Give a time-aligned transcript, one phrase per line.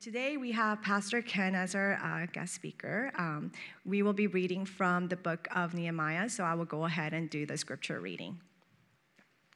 [0.00, 3.10] today we have Pastor Ken as our uh, guest speaker.
[3.18, 3.50] Um,
[3.84, 7.28] we will be reading from the book of Nehemiah, so I will go ahead and
[7.28, 8.38] do the scripture reading.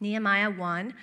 [0.01, 0.95] Nehemiah 1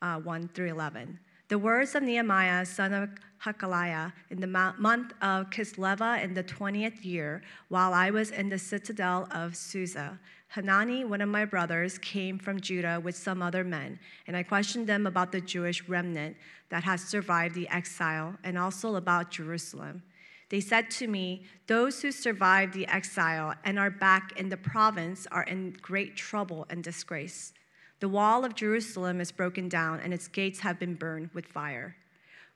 [0.00, 1.18] uh, 1 through 11.
[1.48, 3.10] The words of Nehemiah, son of
[3.44, 8.58] Hakaliah, in the month of Kisleva in the 20th year, while I was in the
[8.58, 10.18] citadel of Susa.
[10.54, 14.88] Hanani, one of my brothers, came from Judah with some other men, and I questioned
[14.88, 16.36] them about the Jewish remnant
[16.70, 20.02] that has survived the exile and also about Jerusalem.
[20.48, 25.28] They said to me, Those who survived the exile and are back in the province
[25.30, 27.52] are in great trouble and disgrace.
[28.00, 31.94] The wall of Jerusalem is broken down, and its gates have been burned with fire.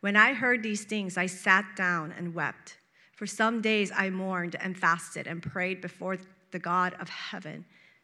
[0.01, 2.79] When I heard these things, I sat down and wept.
[3.13, 6.19] For some days I mourned and fasted and prayed before
[6.51, 7.65] the God of heaven.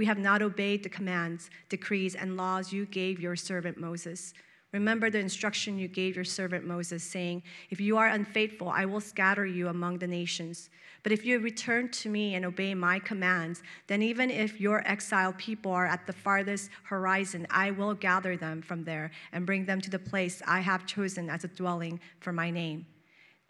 [0.00, 4.32] We have not obeyed the commands, decrees, and laws you gave your servant Moses.
[4.72, 9.02] Remember the instruction you gave your servant Moses, saying, If you are unfaithful, I will
[9.02, 10.70] scatter you among the nations.
[11.02, 15.36] But if you return to me and obey my commands, then even if your exiled
[15.36, 19.82] people are at the farthest horizon, I will gather them from there and bring them
[19.82, 22.86] to the place I have chosen as a dwelling for my name.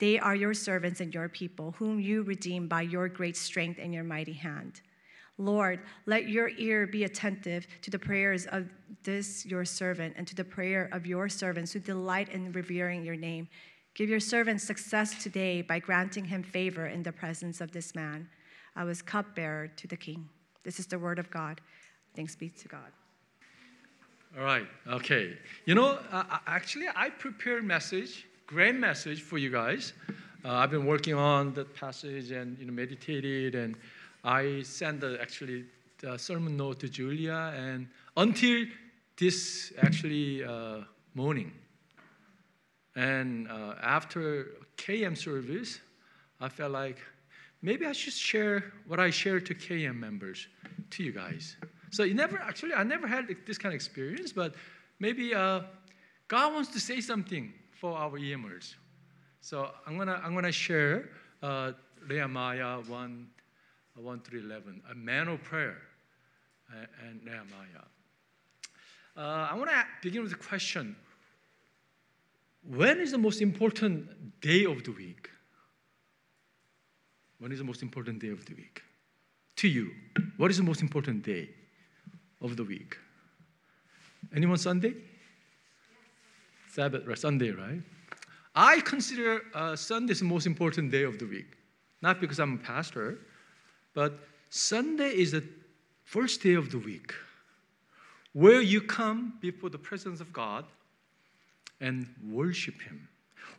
[0.00, 3.94] They are your servants and your people, whom you redeem by your great strength and
[3.94, 4.80] your mighty hand.
[5.40, 8.68] Lord, let your ear be attentive to the prayers of
[9.02, 13.16] this your servant and to the prayer of your servants who delight in revering your
[13.16, 13.48] name.
[13.94, 18.28] Give your servant success today by granting him favor in the presence of this man.
[18.76, 20.28] I was cupbearer to the king.
[20.62, 21.62] This is the word of God.
[22.14, 22.92] Thanks be to God.
[24.38, 24.66] All right.
[24.86, 25.38] Okay.
[25.64, 29.94] You know, uh, actually, I prepared a message, great message for you guys.
[30.44, 33.74] Uh, I've been working on that passage and you know meditated, and
[34.24, 35.64] I sent the, actually
[36.00, 38.66] the sermon note to Julia, and until
[39.18, 40.78] this actually uh,
[41.14, 41.52] morning,
[42.96, 45.80] and uh, after KM service,
[46.40, 46.98] I felt like
[47.62, 50.48] maybe I should share what I share to KM members
[50.90, 51.56] to you guys.
[51.90, 54.54] So you never actually I never had this kind of experience, but
[54.98, 55.62] maybe uh,
[56.28, 58.74] God wants to say something for our EMers.
[59.40, 61.10] So I'm gonna I'm gonna share
[61.42, 61.72] uh,
[62.08, 63.28] Nehemiah one
[63.96, 65.78] one through eleven, a man of prayer,
[66.70, 67.86] uh, and Nehemiah.
[69.16, 70.96] Uh, I want to begin with a question
[72.62, 75.30] when is the most important day of the week?
[77.38, 78.82] When is the most important day of the week?
[79.56, 79.90] To you,
[80.36, 81.48] what is the most important day
[82.42, 82.98] of the week?
[84.34, 84.94] Anyone Sunday?
[86.70, 87.18] Sabbath, right?
[87.18, 87.82] Sunday, right?
[88.54, 91.56] I consider uh, Sunday the most important day of the week.
[92.02, 93.18] Not because I'm a pastor,
[93.94, 94.18] but
[94.50, 95.44] Sunday is the
[96.04, 97.14] first day of the week
[98.32, 100.64] where you come before the presence of God
[101.80, 103.08] and worship Him.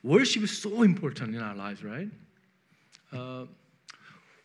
[0.03, 2.07] Worship is so important in our lives, right?
[3.11, 3.45] Uh,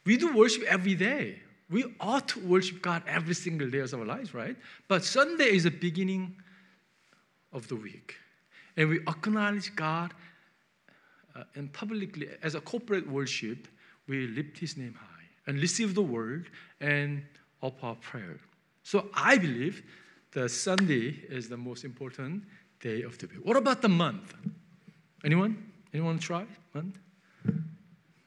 [0.04, 1.40] we do worship every day.
[1.68, 4.56] We ought to worship God every single day of our lives, right?
[4.88, 6.36] But Sunday is the beginning
[7.52, 8.14] of the week.
[8.76, 10.12] And we acknowledge God
[11.34, 13.68] uh, and publicly, as a corporate worship,
[14.06, 15.15] we lift His name high
[15.46, 17.22] and receive the word and
[17.62, 18.38] offer prayer.
[18.82, 19.82] So I believe
[20.32, 22.44] that Sunday is the most important
[22.80, 23.44] day of the week.
[23.44, 24.34] What about the month?
[25.24, 25.72] Anyone?
[25.92, 26.98] Anyone try month?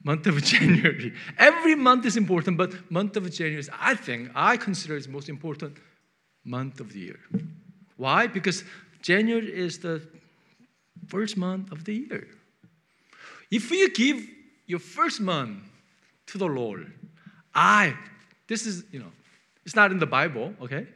[0.03, 1.13] Month of January.
[1.38, 5.29] Every month is important, but month of January is, I think, I consider is most
[5.29, 5.78] important
[6.44, 7.19] month of the year.
[7.97, 8.28] Why?
[8.28, 8.63] Because
[9.02, 10.02] January is the
[11.08, 12.28] first month of the year.
[13.52, 14.25] If you give
[14.68, 15.64] your first month
[16.28, 16.91] to the Lord,
[17.53, 17.96] I,
[18.47, 19.11] this is, you know,
[19.66, 20.87] it's not in the Bible, okay?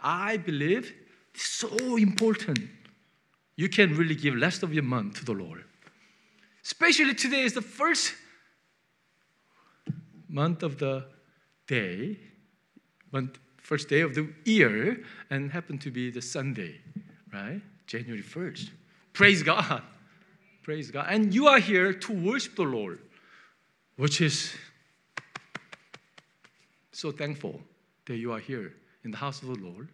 [0.00, 0.92] I believe
[1.34, 2.60] it's so important
[3.56, 5.64] you can really give rest of your month to the Lord.
[6.64, 8.14] Especially today is the first
[10.28, 11.06] month of the
[11.66, 12.18] day,
[13.12, 16.76] month, first day of the year, and happened to be the Sunday,
[17.32, 17.60] right?
[17.86, 18.70] January 1st.
[19.12, 19.82] Praise God.
[20.62, 21.06] Praise God.
[21.08, 23.00] And you are here to worship the Lord,
[23.96, 24.54] which is
[26.98, 27.60] so thankful
[28.06, 28.72] that you are here
[29.04, 29.90] in the house of the Lord,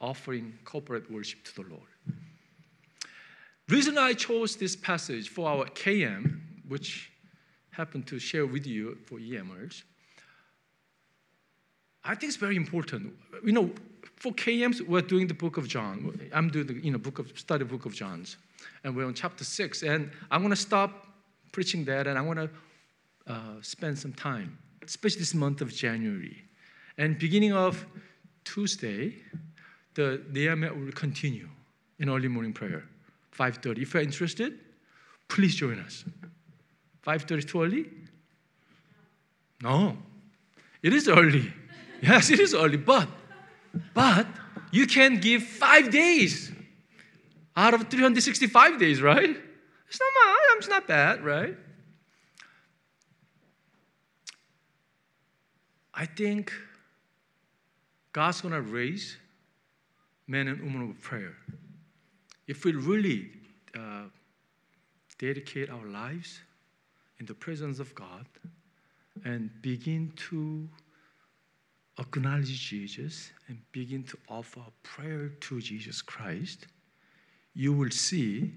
[0.00, 1.90] offering corporate worship to the Lord.
[3.68, 7.10] Reason I chose this passage for our KM, which
[7.70, 9.82] happened to share with you for EMers.
[12.04, 13.14] I think it's very important.
[13.44, 13.70] You know,
[14.16, 16.20] for KMs, we're doing the book of John.
[16.32, 18.36] I'm doing the you know, book of study book of John's.
[18.84, 19.82] And we're on chapter six.
[19.82, 21.08] And I'm gonna stop
[21.52, 22.50] preaching that and I'm going to
[23.26, 24.58] uh, spend some time,
[24.88, 26.42] especially this month of January.
[26.96, 27.86] And beginning of
[28.42, 29.14] Tuesday,
[29.94, 31.48] the Nehemiah will continue
[31.98, 32.84] in early morning prayer,
[33.38, 33.82] 5.30.
[33.82, 34.58] If you're interested,
[35.28, 36.04] please join us.
[37.06, 37.84] 5.30 too early?
[39.62, 39.96] No,
[40.82, 41.52] it is early.
[42.00, 43.08] Yes, it is early, but
[43.92, 44.24] but
[44.70, 46.52] you can give five days
[47.56, 49.36] out of 365 days, right?
[49.88, 51.56] It's not it's not bad, right?
[55.98, 56.52] I think
[58.12, 59.16] God's gonna raise
[60.28, 61.34] men and women of prayer.
[62.46, 63.30] If we really
[63.76, 64.04] uh,
[65.18, 66.38] dedicate our lives
[67.18, 68.26] in the presence of God
[69.24, 70.68] and begin to
[71.98, 76.68] acknowledge Jesus and begin to offer prayer to Jesus Christ,
[77.54, 78.52] you will see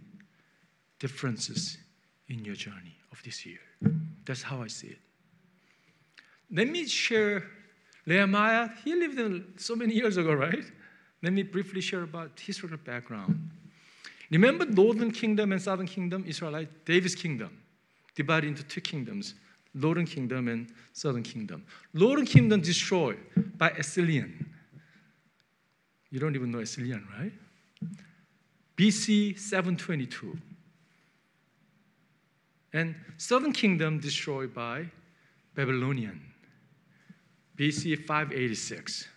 [0.99, 1.79] differences
[2.27, 3.61] in your journey of this year.
[4.25, 4.99] That's how I see it.
[6.51, 7.43] Let me share
[8.05, 8.69] Nehemiah.
[8.83, 10.65] He lived so many years ago, right?
[11.23, 13.49] Let me briefly share about historical background.
[14.29, 17.57] Remember Northern Kingdom and Southern Kingdom, Israelite, David's kingdom,
[18.15, 19.35] divided into two kingdoms.
[19.73, 21.63] Northern Kingdom and Southern Kingdom.
[21.93, 23.17] Northern Kingdom destroyed
[23.57, 24.49] by Assyrian.
[26.09, 27.31] You don't even know Assyrian, right?
[28.75, 30.37] BC 722.
[32.73, 34.87] And Southern Kingdom destroyed by
[35.55, 36.21] Babylonian.
[37.61, 39.07] BC 586.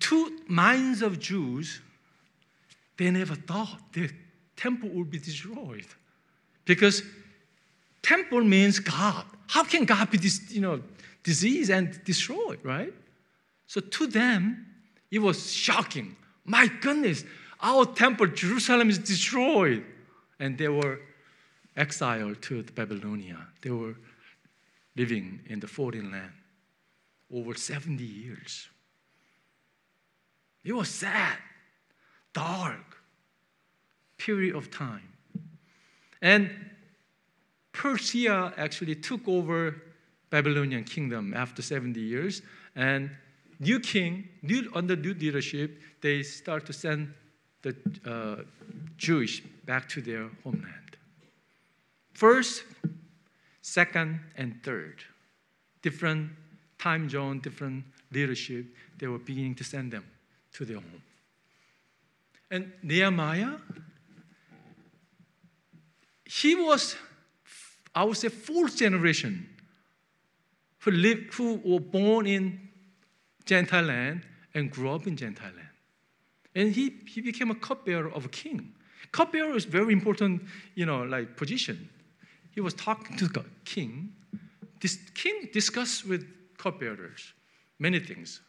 [0.00, 1.80] Two minds of Jews,
[2.96, 4.10] they never thought the
[4.56, 5.86] temple would be destroyed
[6.64, 7.04] because
[8.02, 9.24] temple means God.
[9.46, 10.82] How can God be you know,
[11.22, 12.92] diseased and destroyed, right?
[13.68, 14.66] So to them,
[15.12, 16.16] it was shocking.
[16.44, 17.22] My goodness,
[17.62, 19.84] our temple, Jerusalem, is destroyed.
[20.40, 20.98] And they were
[21.76, 23.46] exiled to Babylonia.
[23.62, 23.94] They were
[24.96, 26.32] living in the foreign land
[27.34, 28.68] over 70 years.
[30.64, 31.38] It was sad,
[32.32, 32.96] dark
[34.18, 35.08] period of time.
[36.20, 36.50] And
[37.72, 39.82] Persia actually took over
[40.28, 42.42] Babylonian kingdom after 70 years,
[42.76, 43.10] and
[43.58, 47.12] new king, new, under new leadership, they start to send
[47.62, 47.74] the
[48.06, 48.42] uh,
[48.96, 50.96] Jewish back to their homeland.
[52.12, 52.64] First,
[53.62, 55.02] second, and third,
[55.82, 56.30] different
[56.80, 58.64] time zone, different leadership,
[58.98, 60.04] they were beginning to send them
[60.52, 61.02] to their home.
[62.50, 63.56] And Nehemiah,
[66.24, 66.96] he was
[67.94, 69.48] I would say fourth generation
[70.78, 72.68] who, lived, who were born in
[73.44, 74.22] Gentile land
[74.54, 75.68] and grew up in Gentile land.
[76.54, 78.72] And he, he became a cupbearer of a king.
[79.12, 80.42] Cupbearer is very important,
[80.74, 81.88] you know, like position.
[82.52, 84.12] He was talking to the king.
[84.80, 86.26] This king discussed with
[86.62, 87.32] cupbearers
[87.80, 88.40] many things.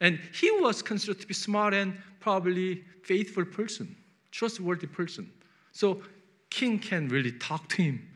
[0.00, 3.96] And he was considered to be smart and probably faithful person,
[4.32, 5.30] trustworthy person.
[5.70, 6.02] So
[6.50, 8.08] king can really talk to him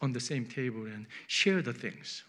[0.00, 2.22] on the same table and share the things.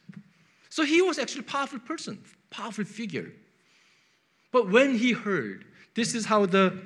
[0.70, 2.20] So he was actually a powerful person,
[2.50, 3.32] powerful figure.
[4.52, 6.82] But when he heard, this is how the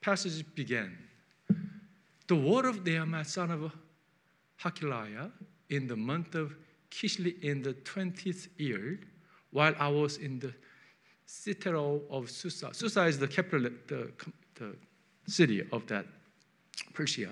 [0.00, 0.96] passage began.
[2.26, 3.72] The word of Nehemiah, son of
[4.62, 5.30] Hachaliah,
[5.68, 6.54] in the month of
[6.96, 8.98] Kislev in the 20th year,
[9.50, 10.52] while I was in the
[11.26, 12.70] citadel of Susa.
[12.72, 14.10] Susa is the capital, the,
[14.54, 14.76] the
[15.26, 16.06] city of that
[16.94, 17.30] Persia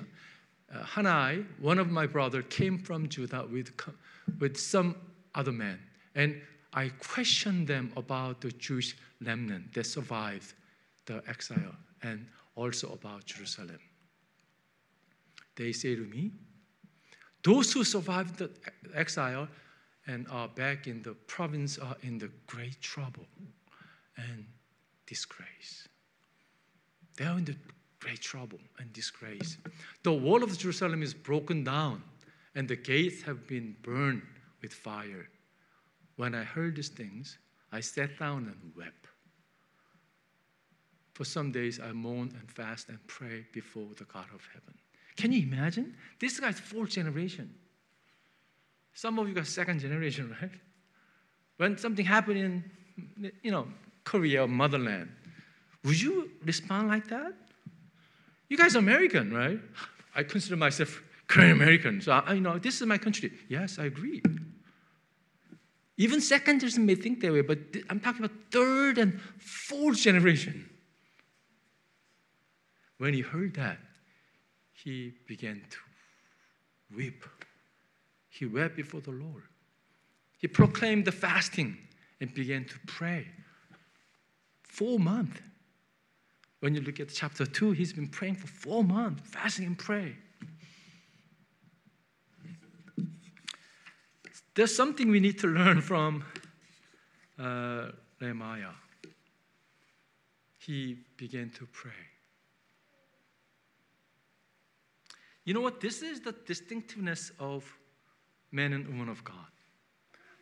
[0.75, 3.73] uh, Hanani, one of my brother, came from Judah with,
[4.39, 4.97] with some
[5.35, 5.79] other men.
[6.15, 6.41] And
[6.73, 10.55] I questioned them about the Jewish remnant that survived
[11.07, 13.79] the exile and also about Jerusalem.
[15.57, 16.33] They say to me,
[17.45, 18.51] those who survived the
[18.95, 19.47] exile
[20.07, 23.27] and are back in the province are in the great trouble
[24.17, 24.45] and
[25.07, 25.89] disgrace.
[27.17, 27.57] They are in the
[28.01, 29.59] great trouble and disgrace.
[30.03, 32.03] The wall of Jerusalem is broken down,
[32.55, 34.23] and the gates have been burned
[34.61, 35.29] with fire.
[36.17, 37.39] When I heard these things,
[37.73, 39.07] I sat down and wept.
[41.13, 44.75] For some days, I mourned and fast and pray before the God of heaven.
[45.17, 45.95] Can you imagine?
[46.21, 47.55] This guy's fourth generation.
[48.95, 50.51] Some of you got second generation, right?
[51.57, 53.69] When something happened in, you know,
[54.05, 55.11] Korea or motherland,
[55.85, 57.33] would you respond like that?
[58.49, 59.61] You guys are American, right?
[60.15, 62.01] I consider myself Korean American.
[62.01, 63.33] So, I, you know, this is my country.
[63.49, 64.23] Yes, I agree.
[65.97, 70.69] Even second generation may think that way, but I'm talking about third and fourth generation.
[72.99, 73.79] When he heard that,
[74.75, 75.79] he began to
[76.97, 77.25] weep.
[78.29, 79.45] He wept before the Lord.
[80.39, 81.79] He proclaimed the fasting
[82.21, 83.27] and began to pray.
[84.63, 85.41] Four months.
[86.61, 90.17] When you look at chapter 2, he's been praying for four months, fasting and praying.
[94.55, 96.25] There's something we need to learn from
[97.39, 97.89] uh,
[98.21, 98.75] Nehemiah.
[100.59, 101.93] He began to pray.
[105.45, 105.81] You know what?
[105.81, 107.65] This is the distinctiveness of
[108.51, 109.37] men and women of God.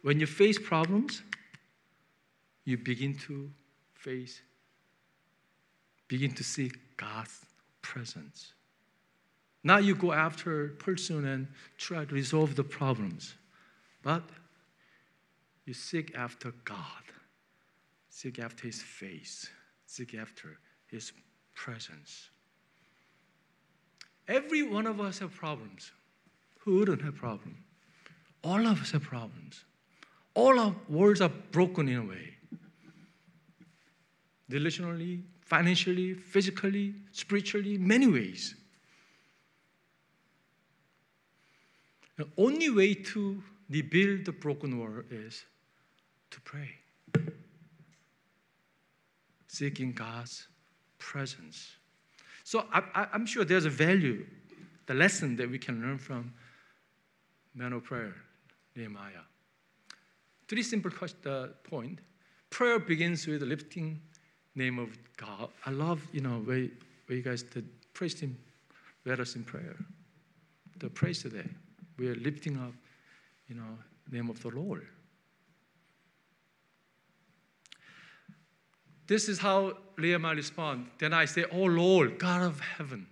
[0.02, 1.22] When you face problems,
[2.64, 3.50] you begin to
[3.94, 4.40] face,
[6.08, 7.40] begin to see God's
[7.82, 8.52] presence.
[9.64, 11.46] Now you go after person and
[11.78, 13.34] try to resolve the problems.
[14.02, 14.24] But
[15.64, 17.04] you seek after God,
[18.08, 19.48] seek after His face,
[19.86, 21.12] seek after His
[21.54, 22.30] presence.
[24.28, 25.92] Every one of us have problems.
[26.60, 27.58] Who wouldn't have problems?
[28.44, 29.64] All of us have problems.
[30.34, 32.34] All our worlds are broken in a way.
[34.50, 38.54] Relationally, financially, physically, spiritually, many ways.
[42.16, 45.44] The only way to rebuild the broken world is
[46.30, 46.70] to pray.
[49.48, 50.48] Seeking God's
[50.98, 51.76] presence.
[52.44, 54.26] So I, am sure there's a value,
[54.86, 56.32] the lesson that we can learn from
[57.54, 58.14] man of prayer,
[58.76, 59.24] Nehemiah.
[60.48, 60.90] Three simple
[61.26, 62.00] uh, point.
[62.50, 64.00] Prayer begins with lifting
[64.54, 65.48] name of God.
[65.64, 66.68] I love, you know, where,
[67.06, 68.36] where you guys did praise Him,
[69.04, 69.76] led us in prayer.
[70.78, 71.48] The praise today.
[71.98, 72.72] We are lifting up
[73.52, 73.78] you know,
[74.10, 74.86] name of the Lord.
[79.12, 80.88] This is how Nehemiah responds.
[80.98, 83.06] Then I say, Oh Lord, God of heaven,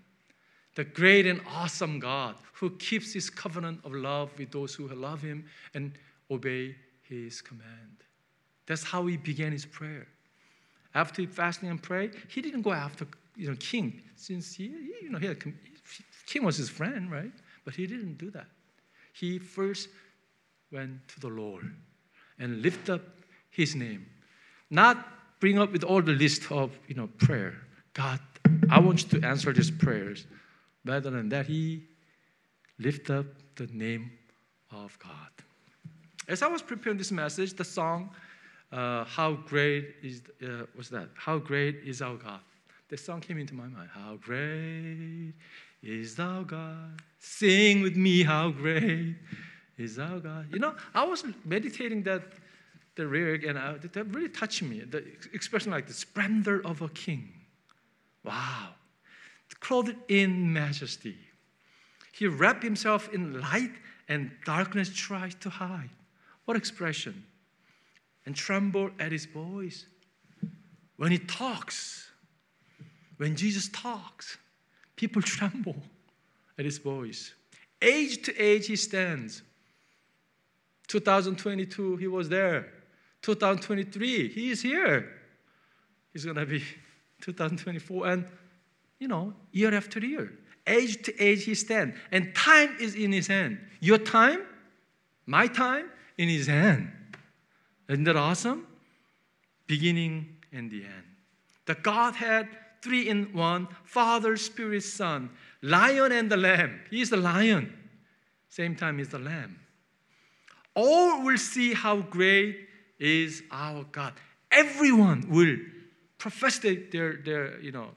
[0.74, 5.20] the great and awesome God who keeps his covenant of love with those who love
[5.20, 5.92] him and
[6.30, 7.98] obey his command.
[8.64, 10.06] That's how he began his prayer.
[10.94, 15.18] After fasting and pray, he didn't go after you know king since he you know
[15.18, 15.38] he had,
[16.24, 17.32] king was his friend, right?
[17.66, 18.46] But he didn't do that.
[19.12, 19.90] He first
[20.72, 21.70] went to the Lord
[22.38, 23.02] and lift up
[23.50, 24.06] his name.
[24.70, 27.54] Not bring up with all the list of you know prayer.
[27.94, 28.20] God,
[28.70, 30.26] I want you to answer these prayers.
[30.84, 31.82] Rather than that, he
[32.78, 34.12] lift up the name
[34.70, 35.30] of God.
[36.28, 38.10] As I was preparing this message, the song,
[38.70, 41.08] uh, "How Great Is," uh, what's that?
[41.14, 42.40] How great is our God?
[42.88, 43.88] The song came into my mind.
[43.92, 45.34] How great
[45.82, 47.00] is our God?
[47.18, 49.16] Sing with me, how great
[49.78, 50.46] is our God.
[50.52, 52.22] You know, I was meditating that
[52.96, 54.80] the lyric and I, that really touched me.
[54.80, 54.98] The
[55.32, 57.32] expression like the splendor of a king.
[58.24, 58.70] Wow.
[59.60, 61.16] Clothed in majesty.
[62.12, 63.72] He wrapped himself in light
[64.08, 65.90] and darkness tries to hide.
[66.44, 67.24] What expression?
[68.26, 69.86] And tremble at his voice.
[70.96, 72.10] When he talks,
[73.16, 74.36] when Jesus talks,
[74.96, 75.76] people tremble
[76.58, 77.34] at his voice.
[77.80, 79.42] Age to age he stands,
[80.88, 82.72] 2022, he was there.
[83.22, 85.12] 2023, he is here.
[86.12, 86.62] He's going to be
[87.20, 88.06] 2024.
[88.06, 88.26] And,
[88.98, 90.32] you know, year after year,
[90.66, 91.96] age to age, he stands.
[92.10, 93.58] And time is in his hand.
[93.80, 94.42] Your time,
[95.26, 96.90] my time, in his hand.
[97.88, 98.66] Isn't that awesome?
[99.66, 101.04] Beginning and the end.
[101.66, 102.48] The Godhead,
[102.82, 105.30] three in one Father, Spirit, Son,
[105.62, 106.80] Lion and the Lamb.
[106.90, 107.76] He is the lion.
[108.48, 109.60] Same time, he's the lamb
[110.74, 112.68] all will see how great
[113.00, 114.12] is our God.
[114.50, 115.56] Everyone will
[116.18, 116.76] profess their,
[117.16, 117.88] their you know,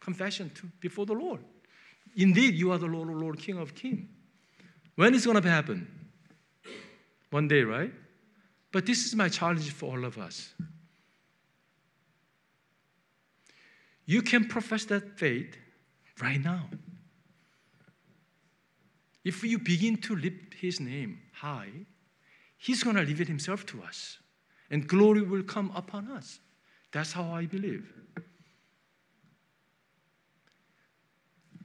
[0.00, 1.40] confession to, before the Lord.
[2.16, 4.08] Indeed, you are the Lord, Lord, King of Kings.
[4.96, 5.88] When is going to happen?
[7.30, 7.92] One day, right?
[8.72, 10.52] But this is my challenge for all of us.
[14.04, 15.56] You can profess that faith
[16.20, 16.68] right now.
[19.24, 21.70] If you begin to lift his name high,
[22.62, 24.18] He's going to reveal Himself to us,
[24.72, 26.40] and glory will come upon us.
[26.92, 27.92] That's how I believe.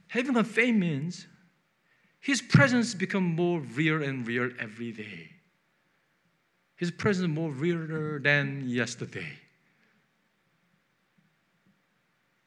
[0.08, 1.26] Having a faith means
[2.20, 5.30] His presence become more real and real every day.
[6.76, 9.32] His presence more realer than yesterday.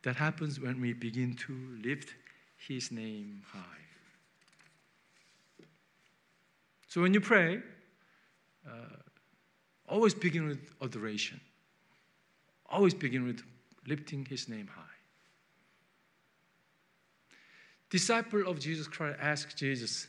[0.04, 1.54] That happens when we begin to
[1.84, 2.14] lift
[2.68, 3.82] His name high.
[6.88, 7.62] So when you pray,
[8.68, 8.98] uh,
[9.92, 11.40] always begin with adoration.
[12.68, 13.44] Always begin with
[13.86, 14.82] lifting his name high.
[17.90, 20.08] Disciple of Jesus Christ asked Jesus,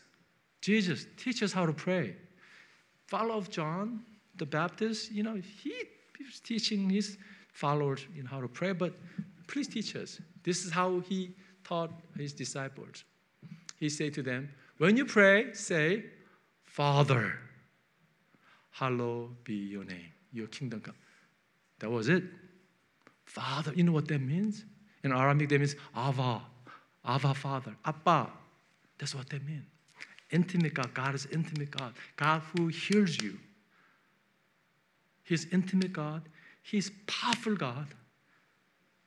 [0.60, 2.14] Jesus, teach us how to pray.
[3.08, 4.04] Follow of John
[4.36, 5.74] the Baptist, you know, he
[6.24, 7.18] was teaching his
[7.52, 8.94] followers in how to pray, but
[9.48, 10.20] please teach us.
[10.44, 11.34] This is how he
[11.64, 13.04] taught his disciples.
[13.78, 14.48] He said to them,
[14.78, 16.04] When you pray, say,
[16.64, 17.38] Father,
[18.72, 20.94] hallowed be your name, your kingdom come.
[21.78, 22.24] That was it.
[23.24, 24.64] Father, you know what that means?
[25.04, 26.42] In Aramaic, that means Abba,
[27.04, 28.30] Abba Father, Abba.
[28.98, 29.64] That's what that means.
[30.30, 30.92] Intimate God.
[30.94, 31.92] God is intimate God.
[32.16, 33.38] God who hears you.
[35.24, 36.22] He's intimate God.
[36.62, 37.86] He's powerful God.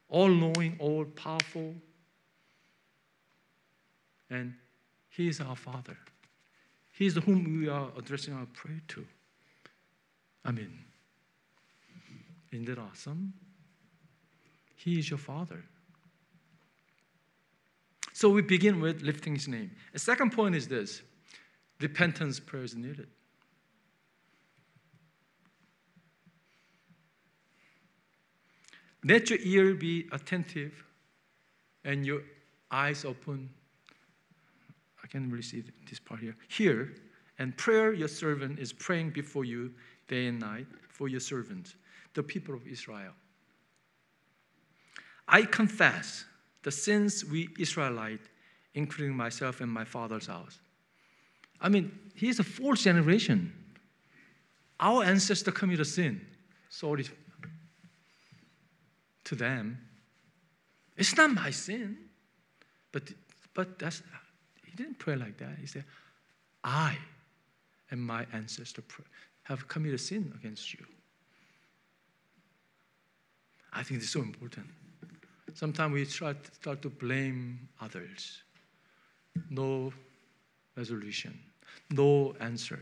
[0.10, 1.74] All knowing, all powerful.
[4.30, 4.54] And
[5.10, 5.98] He is our Father.
[6.92, 9.06] He is whom we are addressing our prayer to.
[10.46, 10.72] I mean,
[12.52, 13.34] isn't that awesome?
[14.76, 15.64] He is your Father.
[18.14, 19.72] So we begin with lifting His name.
[19.92, 21.02] The second point is this
[21.82, 23.08] repentance prayer is needed.
[29.04, 30.84] Let your ear be attentive
[31.84, 32.22] and your
[32.72, 33.50] eyes open.
[35.04, 36.36] I can't really see this part here.
[36.48, 36.96] Here,
[37.38, 39.72] and prayer your servant is praying before you
[40.08, 41.76] day and night for your servants,
[42.14, 43.14] the people of Israel.
[45.28, 46.26] I confess
[46.64, 48.22] the sins we Israelite,
[48.74, 50.60] including myself and my father's house.
[51.62, 53.52] I mean, he's a fourth generation.
[54.80, 56.22] Our ancestor committed sin.
[56.70, 57.06] Sorry
[59.24, 59.78] to them.
[60.98, 61.98] It's not my sin.
[62.92, 63.04] But,
[63.54, 64.02] but that's,
[64.66, 65.58] he didn't pray like that.
[65.60, 65.84] He said,
[66.64, 66.98] I
[67.92, 68.82] and my ancestor
[69.46, 70.86] have committed sin against you.
[73.72, 74.68] I think this is so important.
[75.54, 78.44] Sometimes we try to start to blame others.
[79.50, 79.94] No
[80.76, 81.38] resolution,
[81.92, 82.80] no answer.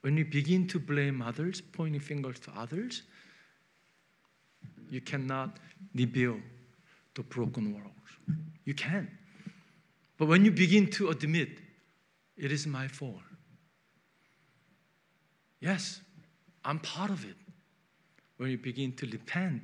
[0.00, 3.02] When we begin to blame others, pointing fingers to others,
[4.90, 5.58] you cannot
[5.94, 6.40] rebuild
[7.14, 7.92] the broken world.
[8.64, 9.10] You can.
[10.18, 11.58] But when you begin to admit,
[12.36, 13.25] it is my fault.
[15.60, 16.00] Yes,
[16.64, 17.36] I'm part of it.
[18.36, 19.62] When you begin to repent,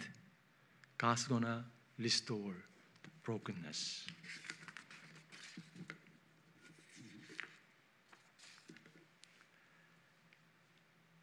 [0.96, 1.64] God's gonna
[1.98, 2.54] restore
[3.02, 4.06] the brokenness.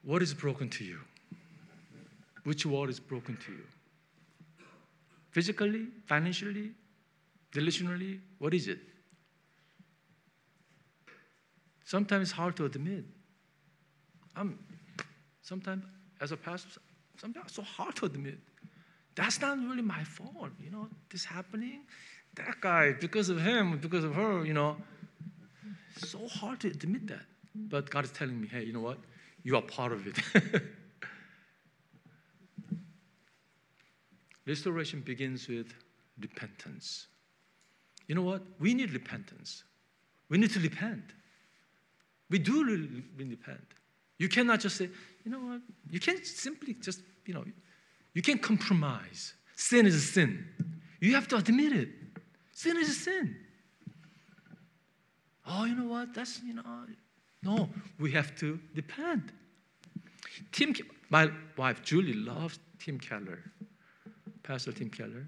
[0.03, 0.99] What is broken to you?
[2.43, 3.65] Which wall is broken to you?
[5.32, 6.71] Physically, financially,
[7.53, 8.79] relationally, what is it?
[11.86, 13.05] Sometimes it's hard to admit.
[14.35, 14.59] I'm
[15.41, 15.83] sometimes
[16.21, 16.81] as a pastor,
[17.17, 18.39] sometimes so hard to admit.
[19.15, 21.81] That's not really my fault, you know, this happening.
[22.35, 24.77] That guy, because of him, because of her, you know.
[25.97, 27.25] So hard to admit that.
[27.55, 28.99] But God is telling me, hey, you know what?
[29.43, 30.17] You are part of it.
[34.47, 35.73] Restoration begins with
[36.19, 37.07] repentance.
[38.07, 38.41] You know what?
[38.59, 39.63] We need repentance.
[40.29, 41.03] We need to repent.
[42.29, 43.73] We do really repent.
[44.19, 44.89] You cannot just say,
[45.25, 45.62] you know what?
[45.89, 47.43] You can't simply just, you know,
[48.13, 49.34] you can't compromise.
[49.55, 50.45] Sin is a sin.
[50.99, 51.89] You have to admit it.
[52.51, 53.36] Sin is a sin.
[55.47, 56.13] Oh, you know what?
[56.13, 56.63] That's, you know,
[57.41, 59.32] no, we have to depend.
[60.51, 60.75] Tim,
[61.10, 63.39] my wife Julie loves Tim Keller.
[64.43, 65.27] Pastor Tim Keller.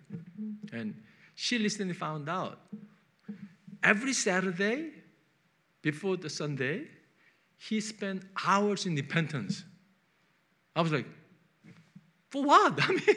[0.73, 0.95] And
[1.35, 2.59] she recently found out
[3.83, 4.91] every Saturday
[5.81, 6.87] before the Sunday,
[7.67, 9.63] he spent hours in repentance.
[10.75, 11.05] I was like,
[12.29, 12.73] for what?
[12.81, 13.15] I mean,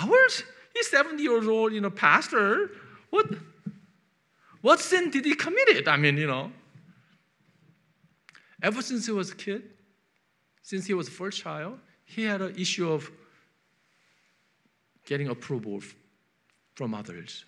[0.00, 0.44] hours?
[0.74, 2.70] He's 70 years old, you know, pastor.
[3.10, 3.26] What,
[4.60, 5.88] what sin did he commit?
[5.88, 6.52] I mean, you know.
[8.62, 9.62] Ever since he was a kid,
[10.62, 13.10] since he was first child, he had an issue of
[15.04, 15.80] getting approval
[16.74, 17.44] from others.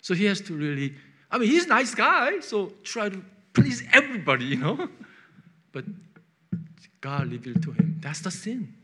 [0.00, 0.94] So he has to really,
[1.30, 3.22] I mean, he's a nice guy, so try to
[3.52, 4.88] please everybody, you know.
[5.72, 5.84] But
[7.00, 8.74] God revealed to him that's the sin.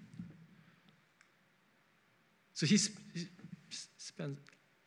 [2.55, 2.77] So he,
[3.15, 3.27] he
[3.99, 4.39] spends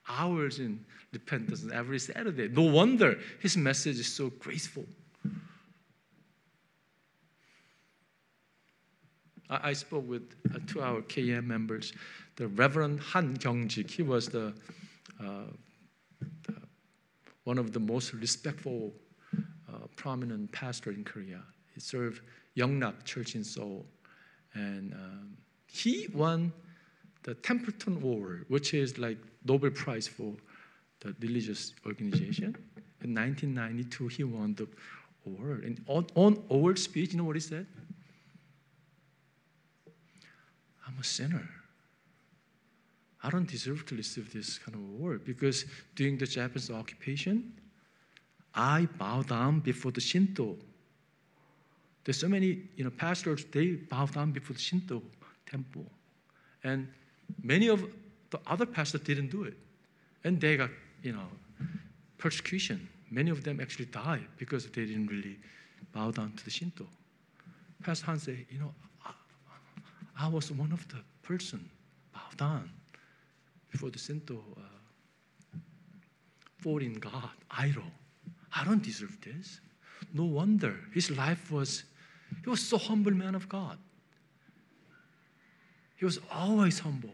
[0.07, 0.83] hours in
[1.13, 2.49] repentance every Saturday.
[2.49, 4.85] No wonder his message is so graceful.
[9.49, 11.93] I, I spoke with uh, two our KM members
[12.37, 13.91] the Reverend Han Gyeongjik.
[13.91, 14.53] He was the
[15.19, 15.43] uh,
[17.43, 18.93] one of the most respectful,
[19.35, 21.41] uh, prominent pastor in Korea.
[21.73, 22.21] He served
[22.57, 23.85] Yongnak Church in Seoul.
[24.53, 26.51] And um, he won
[27.23, 30.33] the Templeton Award, which is like Nobel Prize for
[30.99, 32.55] the religious organization.
[33.03, 34.67] In 1992, he won the
[35.25, 35.63] award.
[35.63, 37.65] And on, on award speech, you know what he said?
[40.87, 41.49] I'm a sinner.
[43.23, 47.53] I don't deserve to receive this kind of award because during the Japanese occupation,
[48.53, 50.57] I bow down before the Shinto.
[52.03, 55.01] There's so many, you know, pastors, they bow down before the Shinto
[55.45, 55.85] temple.
[56.63, 56.87] And
[57.43, 57.83] many of
[58.29, 59.57] the other pastors didn't do it.
[60.23, 60.69] And they got,
[61.03, 61.27] you know,
[62.17, 62.87] persecution.
[63.09, 65.37] Many of them actually died because they didn't really
[65.91, 66.85] bow down to the Shinto.
[67.83, 68.73] Pastor Han said, you know,
[69.05, 69.11] I,
[70.25, 71.69] I was one of the person
[72.13, 72.69] bowed down
[73.69, 75.57] before the Shinto uh,
[76.59, 77.83] foreign god, idol.
[78.55, 79.59] I don't deserve this.
[80.13, 81.83] No wonder his life was,
[82.43, 83.77] he was so humble man of God.
[85.97, 87.11] He was always humble.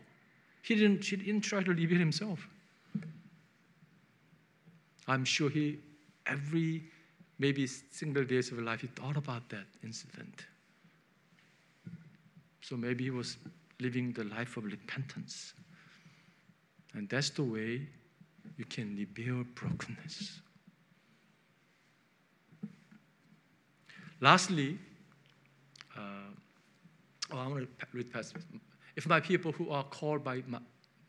[0.61, 2.47] He didn't, he didn't try to it himself.
[5.07, 5.79] I'm sure he,
[6.25, 6.83] every
[7.39, 10.45] maybe single days of his life, he thought about that incident.
[12.61, 13.37] So maybe he was
[13.79, 15.53] living the life of repentance.
[16.93, 17.87] And that's the way
[18.57, 20.41] you can reveal brokenness.
[24.19, 24.79] Lastly,
[25.97, 26.01] uh,
[27.33, 28.35] oh, I want to read past.
[28.95, 30.59] If my people who are called by my,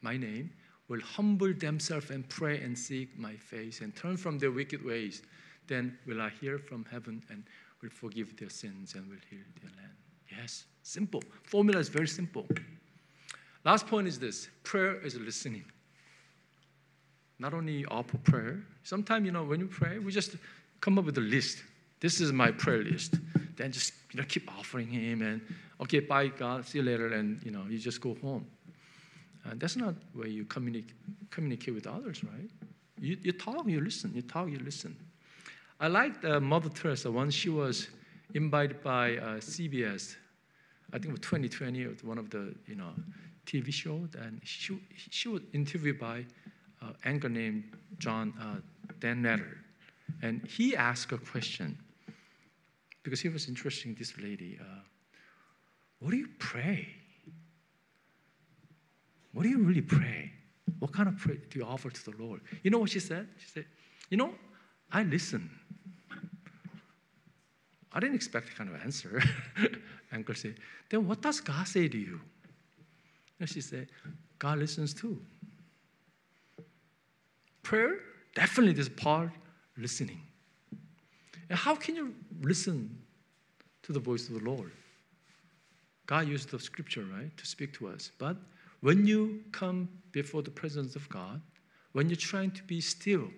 [0.02, 0.50] my name
[0.88, 5.22] will humble themselves and pray and seek my face and turn from their wicked ways,
[5.66, 7.44] then will I hear from heaven and
[7.82, 9.94] will forgive their sins and will heal their land.
[10.30, 11.22] Yes, simple.
[11.44, 12.46] Formula is very simple.
[13.64, 15.64] Last point is this prayer is listening.
[17.38, 20.36] Not only offer prayer, sometimes, you know, when you pray, we just
[20.80, 21.62] come up with a list.
[22.00, 23.14] This is my prayer list.
[23.58, 25.42] Then just, you know, keep offering Him and,
[25.80, 28.46] okay, bye, God, see you later, and, you know, you just go home.
[29.44, 30.94] And that's not where you communicate,
[31.30, 32.50] communicate with others, right?
[33.00, 34.12] You, you talk, you listen.
[34.14, 34.96] You talk, you listen.
[35.80, 37.88] I liked uh, Mother Teresa once she was
[38.34, 40.16] invited by uh, CBS,
[40.92, 42.92] I think it was 2020, it was one of the you know
[43.46, 44.78] TV show, and she
[45.10, 46.24] she was interviewed by
[46.82, 47.64] uh, anchor named
[47.98, 48.60] John uh,
[49.00, 49.58] Dan Rather,
[50.22, 51.78] and he asked a question
[53.02, 54.58] because he was interested in this lady.
[54.60, 54.80] Uh,
[56.00, 56.88] what do you pray?
[59.32, 60.32] What do you really pray?
[60.78, 62.40] What kind of prayer do you offer to the Lord?
[62.62, 63.28] You know what she said?
[63.38, 63.66] She said,
[64.10, 64.34] You know,
[64.90, 65.50] I listen.
[67.92, 69.22] I didn't expect that kind of answer.
[70.12, 70.56] Uncle said,
[70.90, 72.20] Then what does God say to you?
[73.40, 73.88] And she said,
[74.38, 75.20] God listens too.
[77.62, 77.98] Prayer,
[78.34, 79.30] definitely this part,
[79.76, 80.22] listening.
[81.50, 82.98] How can you listen
[83.82, 84.72] to the voice of the Lord?
[86.06, 88.10] God used the scripture, right, to speak to us.
[88.18, 88.36] But
[88.80, 91.40] when you come before the presence of God,
[91.92, 93.28] when you're trying to be still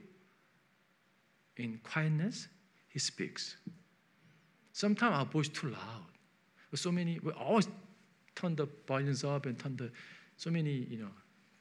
[1.56, 2.48] in quietness,
[2.88, 3.56] He speaks.
[4.72, 6.06] Sometimes our voice too loud.
[6.74, 7.68] So many, we always
[8.36, 9.90] turn the volumes up and turn the,
[10.36, 11.10] so many, you know,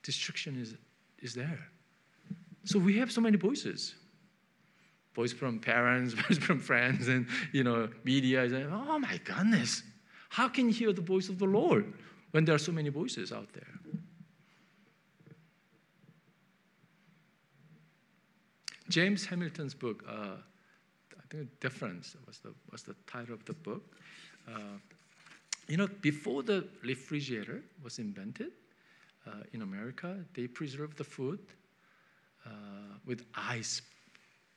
[0.03, 0.75] distraction is,
[1.19, 1.59] is there.
[2.65, 3.95] So we have so many voices.
[5.13, 9.83] Voice from parents, voice from friends, and you know, media is like, oh my goodness.
[10.29, 11.93] How can you hear the voice of the Lord
[12.31, 13.79] when there are so many voices out there?
[18.89, 20.37] James Hamilton's book, uh,
[21.15, 23.83] I think Difference was the, was the title of the book.
[24.47, 24.79] Uh,
[25.67, 28.51] you know, before the refrigerator was invented
[29.27, 31.39] uh, in America, they preserved the food
[32.45, 32.49] uh,
[33.05, 33.83] with ice,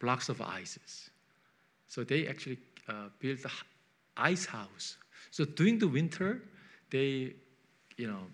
[0.02, 1.10] blocks of ices.
[1.88, 3.50] So they actually uh, built the
[4.16, 4.96] ice house.
[5.30, 6.42] So during the winter,
[6.90, 7.34] they,
[7.96, 8.24] you know,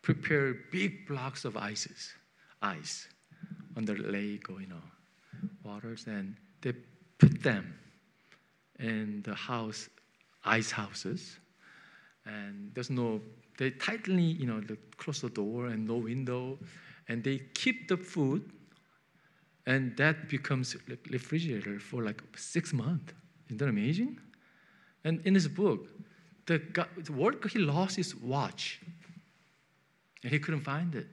[0.00, 2.14] prepare big blocks of ices,
[2.62, 3.08] ice
[3.76, 4.86] on the lake or you know,
[5.64, 6.72] waters, and they
[7.18, 7.74] put them
[8.78, 9.88] in the house,
[10.44, 11.38] ice houses,
[12.24, 13.20] and there's no.
[13.58, 14.62] They tightly, you know,
[14.98, 16.58] close the door and no window,
[17.08, 18.52] and they keep the food,
[19.68, 20.76] and that becomes
[21.10, 23.12] refrigerator for like six months.
[23.48, 24.18] Isn't that amazing?
[25.04, 25.88] And in his book,
[26.46, 26.58] the,
[26.96, 28.80] the worker he lost his watch,
[30.22, 31.06] and he couldn't find it.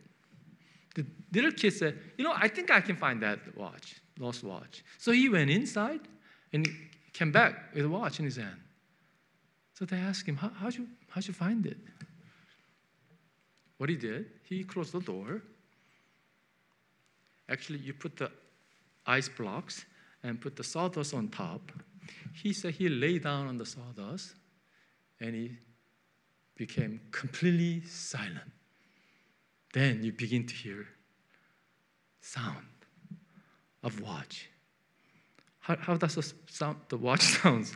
[0.96, 4.86] The little kid said, "You know, I think I can find that watch, lost watch."
[5.00, 6.00] So he went inside
[6.54, 6.66] and
[7.12, 8.62] came back with a watch in his hand.
[9.74, 11.78] So they asked him, How, how'd, you, how'd you find it?
[13.78, 15.42] What he did, he closed the door
[17.50, 18.32] Actually, you put the
[19.06, 19.86] ice blocks
[20.24, 21.72] and put the sawdust on top,
[22.34, 24.36] He said he lay down on the sawdust
[25.20, 25.58] and he
[26.56, 28.52] became completely silent.
[29.74, 30.88] Then you begin to hear
[32.22, 32.66] sound
[33.84, 34.50] of watch.
[35.60, 37.76] How, how does the sound the watch sounds?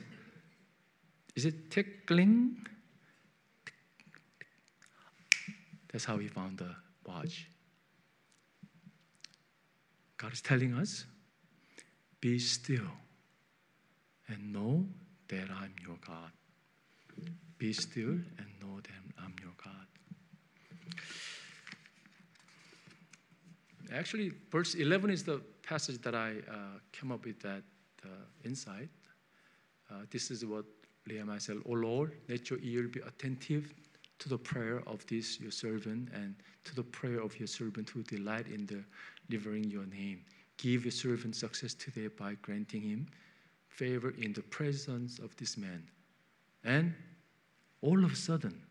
[1.35, 2.65] Is it tickling?
[5.91, 7.49] That's how he found the watch.
[10.17, 11.05] God is telling us,
[12.21, 12.91] be still
[14.27, 14.85] and know
[15.29, 16.31] that I'm your God.
[17.57, 19.73] Be still and know that I'm your God.
[23.91, 27.63] Actually, verse 11 is the passage that I uh, came up with that
[28.03, 28.07] uh,
[28.45, 28.89] insight.
[29.89, 30.65] Uh, this is what
[31.07, 33.73] Nehemiah said, O Lord, let your ear be attentive
[34.19, 38.03] to the prayer of this your servant and to the prayer of your servant who
[38.03, 38.83] delight in the
[39.29, 40.21] delivering your name.
[40.59, 43.07] Give your servant success today by granting him
[43.69, 45.81] favor in the presence of this man.
[46.65, 46.93] And
[47.81, 48.61] all of a sudden,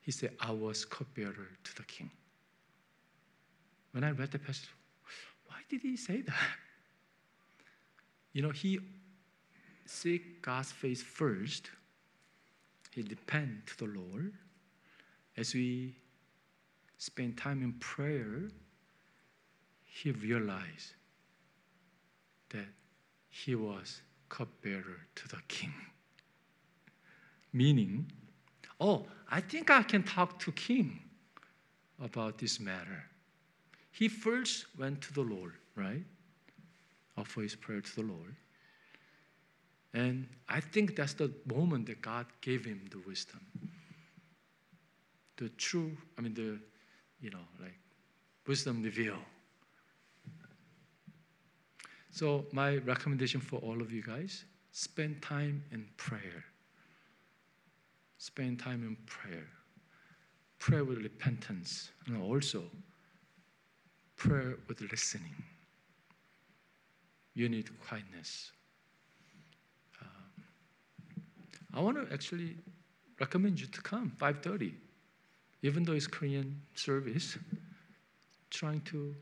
[0.00, 2.08] he said, I was cupbearer to the king.
[3.90, 4.70] When I read the passage,
[5.48, 6.34] why did he say that?
[8.32, 8.78] You know, he
[9.86, 11.68] seek God's face first.
[12.92, 14.34] He depend to the Lord.
[15.36, 15.96] As we
[16.98, 18.50] spend time in prayer,
[20.02, 20.92] he realized
[22.50, 22.66] that
[23.30, 25.72] he was cupbearer to the king.
[27.52, 28.10] Meaning,
[28.78, 31.00] oh, I think I can talk to king
[32.02, 33.04] about this matter.
[33.90, 36.04] He first went to the Lord, right?
[37.16, 38.36] Offer his prayer to the Lord.
[39.94, 43.40] And I think that's the moment that God gave him the wisdom.
[45.38, 46.58] The true, I mean, the,
[47.22, 47.78] you know, like
[48.46, 49.16] wisdom reveal.
[52.16, 56.46] So, my recommendation for all of you guys spend time in prayer.
[58.16, 59.46] Spend time in prayer.
[60.58, 61.90] Pray with repentance.
[62.06, 62.62] And also,
[64.16, 65.34] pray with listening.
[67.34, 68.50] You need quietness.
[70.00, 70.44] Um,
[71.74, 72.56] I want to actually
[73.20, 74.72] recommend you to come 5:30,
[75.60, 77.36] even though it's Korean service.
[78.48, 79.14] Trying to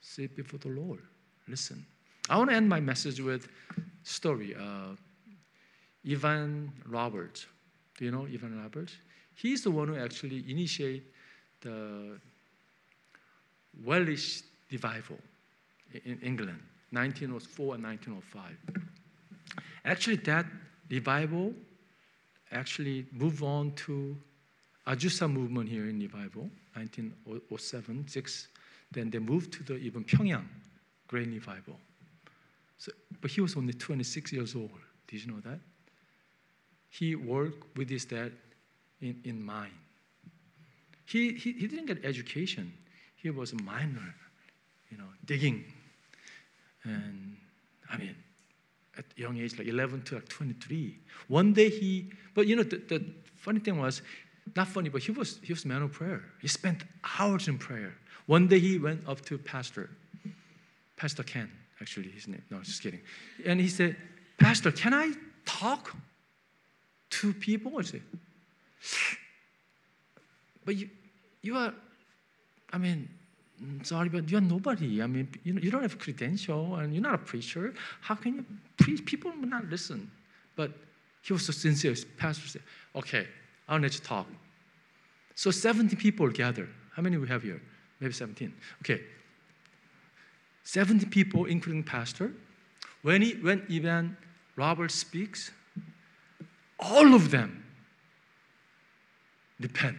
[0.00, 1.02] sit before the Lord,
[1.46, 1.84] listen.
[2.28, 3.48] I want to end my message with
[4.04, 4.54] story.
[4.54, 4.94] Uh,
[6.08, 7.46] Evan Roberts.
[7.96, 8.94] Do you know Evan Roberts?
[9.34, 11.04] He's the one who actually initiated
[11.60, 12.18] the
[13.84, 15.18] Welsh revival
[16.04, 16.58] in England,
[16.90, 18.82] 1904 and 1905.
[19.84, 20.46] Actually, that
[20.90, 21.54] revival
[22.50, 24.16] actually moved on to
[24.86, 28.48] Azusa movement here in revival, 1907, 6.
[28.90, 30.46] Then they moved to the even Pyongyang
[31.08, 31.78] Great Revival.
[32.82, 32.90] So,
[33.20, 34.72] but he was only 26 years old.
[35.06, 35.60] Did you know that?
[36.90, 38.32] He worked with his dad
[39.00, 39.78] in, in mine.
[41.06, 42.72] He, he, he didn't get education.
[43.14, 44.12] He was a miner,
[44.90, 45.64] you know, digging.
[46.82, 47.36] And
[47.88, 48.16] I mean,
[48.98, 50.98] at young age, like 11 to like 23.
[51.28, 53.04] One day he, but you know, the, the
[53.36, 54.02] funny thing was,
[54.56, 56.24] not funny, but he was he was man of prayer.
[56.40, 56.82] He spent
[57.16, 57.94] hours in prayer.
[58.26, 59.88] One day he went up to pastor,
[60.96, 61.48] Pastor Ken,
[61.82, 62.42] actually his name.
[62.50, 63.00] No, just kidding.
[63.44, 63.96] And he said,
[64.38, 65.12] Pastor, can I
[65.44, 65.94] talk
[67.10, 67.72] to people?
[67.78, 68.02] I said,
[70.64, 70.88] but you,
[71.42, 71.74] you are,
[72.72, 73.08] I mean,
[73.82, 75.02] sorry, but you're nobody.
[75.02, 77.74] I mean, you, you don't have credential and you're not a preacher.
[78.00, 78.44] How can you
[78.78, 79.04] preach?
[79.04, 80.10] People will not listen.
[80.56, 80.70] But
[81.22, 81.94] he was so sincere.
[82.16, 82.62] Pastor said,
[82.94, 83.26] okay,
[83.68, 84.26] I'll let you talk.
[85.34, 86.68] So 70 people gather.
[86.94, 87.60] How many we have here?
[88.00, 88.52] Maybe 17.
[88.82, 89.02] Okay.
[90.64, 92.32] 70 people, including pastor.
[93.02, 94.16] When, he, when Evan
[94.56, 95.50] Robert speaks,
[96.78, 97.64] all of them
[99.60, 99.98] repent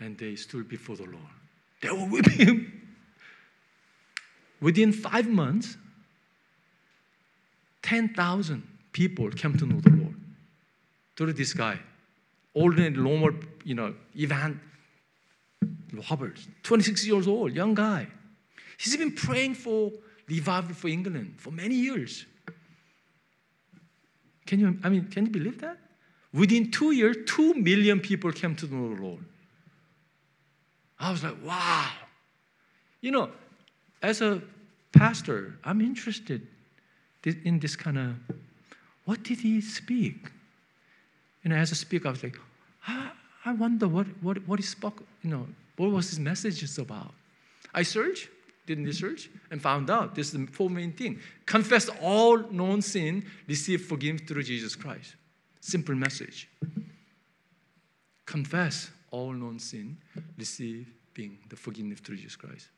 [0.00, 1.34] and they stood before the Lord.
[1.80, 2.82] They were with him.
[4.60, 5.76] Within five months,
[7.82, 10.14] 10,000 people came to know the Lord
[11.16, 11.78] through this guy.
[12.54, 13.32] Ordinary, normal,
[13.64, 14.60] you know, Evan
[16.08, 18.06] Roberts, 26 years old, young guy.
[18.78, 19.92] He's been praying for
[20.28, 22.26] revival for England for many years.
[24.46, 25.78] Can you, I mean, can you believe that?
[26.32, 29.24] Within two years, two million people came to know the Lord.
[30.98, 31.88] I was like, wow.
[33.00, 33.30] You know,
[34.02, 34.42] as a
[34.92, 36.46] pastor, I'm interested
[37.24, 38.14] in this kind of,
[39.04, 40.30] what did he speak?
[41.42, 42.38] You know, as a speaker, I was like,
[42.86, 47.12] I, wonder what, what, what he spoke, you know, what was his message about.
[47.74, 48.28] I searched
[48.66, 51.20] did research and found out this is the four main thing.
[51.46, 55.16] Confess all known sin, receive forgiveness through Jesus Christ.
[55.60, 56.48] Simple message.
[58.26, 59.98] Confess all known sin,
[60.38, 62.68] receiving the forgiveness through Jesus Christ.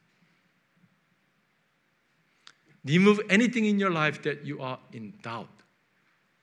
[2.84, 5.48] Remove anything in your life that you are in doubt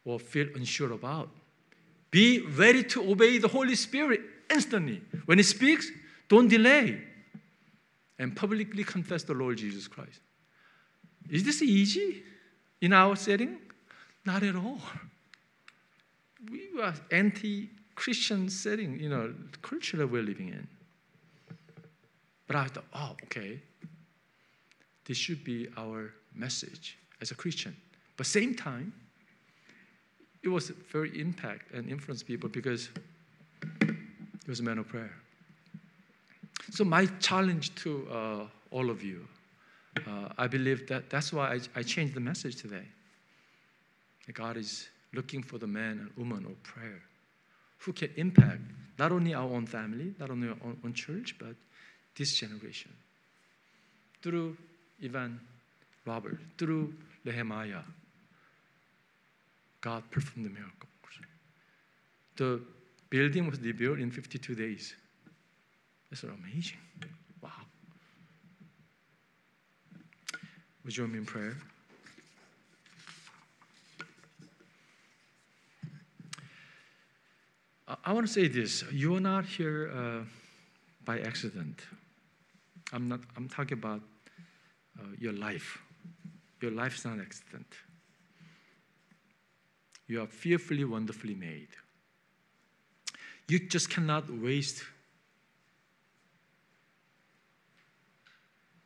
[0.03, 1.29] or feel unsure about.
[2.11, 5.01] Be ready to obey the Holy Spirit instantly.
[5.25, 5.89] When He speaks,
[6.27, 7.01] don't delay.
[8.23, 10.21] And publicly confess the Lord Jesus Christ.
[11.29, 12.23] Is this easy
[12.79, 13.57] in our setting?
[14.25, 14.79] Not at all.
[16.49, 20.65] We are anti Christian setting, you know, culture that we're living in.
[22.47, 23.61] But I thought, oh, okay.
[25.03, 27.75] This should be our message as a Christian.
[28.15, 28.93] But same time,
[30.43, 32.87] it was very impact and influence people because
[33.81, 35.22] it was a man of prayer.
[36.71, 39.27] So my challenge to uh, all of you,
[40.07, 42.85] uh, I believe that that's why I, I changed the message today.
[44.25, 47.01] That God is looking for the man and woman of prayer
[47.79, 48.61] who can impact
[48.97, 51.55] not only our own family, not only our own, own church, but
[52.17, 52.91] this generation.
[54.21, 54.57] Through
[55.03, 55.39] Evan
[56.05, 56.93] Robert, through
[57.25, 57.81] Nehemiah,
[59.81, 60.89] God performed the miracle.
[62.35, 62.61] The
[63.09, 64.95] building was rebuilt in 52 days.
[66.13, 66.77] That's amazing.
[67.41, 67.49] Wow.
[70.83, 71.57] Would you join me in prayer?
[78.05, 78.83] I, want to say this.
[78.91, 80.23] You are not here uh,
[81.03, 81.81] by accident.
[82.91, 83.21] I'm not.
[83.35, 84.01] I'm talking about
[84.99, 85.79] uh, your life.
[86.61, 87.73] Your life is not an accident.
[90.05, 91.69] You are fearfully, wonderfully made.
[93.47, 94.83] You just cannot waste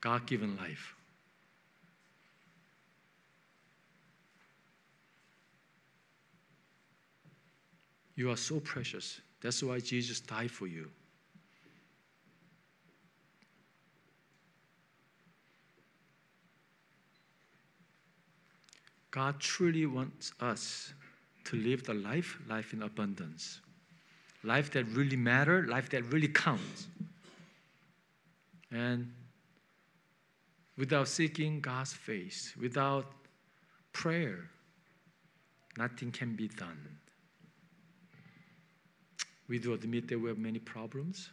[0.02, 0.96] God given life.
[8.16, 9.22] You are so precious.
[9.42, 10.90] That's why Jesus died for you.
[19.12, 20.94] God truly wants us
[21.46, 23.62] to live the life, life in abundance.
[24.44, 26.88] Life that really matter, life that really counts.
[28.72, 29.12] And
[30.78, 33.06] without seeking God's face, without
[33.94, 34.50] prayer,
[35.78, 36.98] nothing can be done.
[39.48, 41.30] We do admit that we have many problems.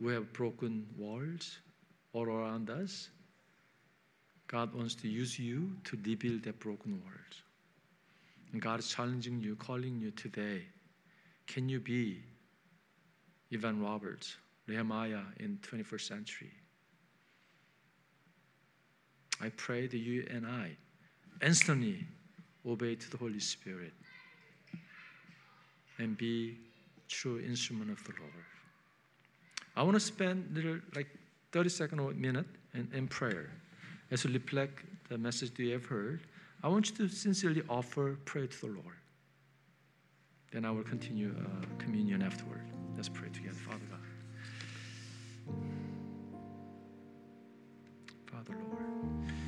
[0.00, 1.58] We have broken walls
[2.12, 3.08] all around us.
[4.48, 7.42] God wants to use you to rebuild that broken walls.
[8.52, 10.62] And God is challenging you, calling you today.
[11.46, 12.22] Can you be
[13.52, 14.36] Evan Roberts,
[14.68, 16.52] Nehemiah in 21st century?
[19.40, 20.76] I pray that you and I
[21.44, 22.04] instantly
[22.66, 23.92] obey to the Holy Spirit
[25.98, 26.58] and be
[27.08, 28.32] true instrument of the Lord.
[29.76, 31.08] I want to spend little like
[31.52, 33.50] 30 seconds or minute in, in prayer
[34.10, 36.20] as we reflect the message that you have heard.
[36.62, 38.96] I want you to sincerely offer prayer to the Lord.
[40.52, 42.62] Then I will continue uh, communion afterward.
[42.94, 44.01] Let's pray together, Father God.
[48.32, 49.41] Father Lord.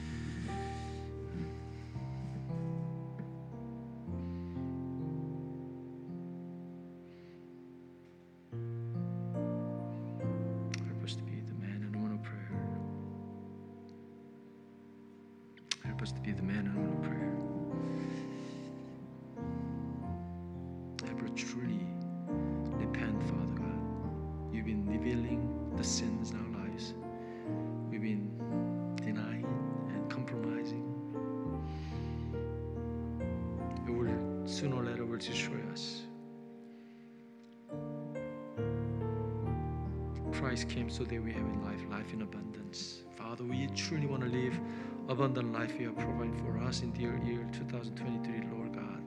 [40.54, 43.02] Christ came so that we have in life, life in abundance.
[43.16, 44.60] Father, we truly want to live
[45.08, 49.02] abundant life you are providing for us in the year 2023, Lord God.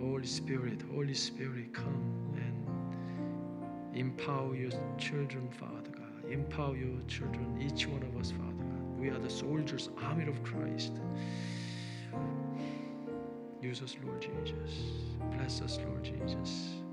[0.00, 6.30] Holy Spirit, Holy Spirit, come and empower your children, Father God.
[6.30, 8.98] Empower your children, each one of us, Father God.
[8.98, 10.92] We are the soldiers, army of Christ.
[13.74, 14.70] Use us, Lord Jesus.
[15.36, 16.83] Bless us, Lord Jesus.